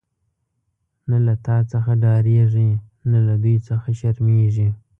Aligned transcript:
نه 1.09 1.17
له 1.25 1.33
تا 1.45 1.57
څخه 1.71 1.91
ډاریږی، 2.03 2.71
نه 3.11 3.19
له 3.27 3.35
دوی 3.43 3.57
څخه 3.67 3.87
شرمیږی 3.99 4.69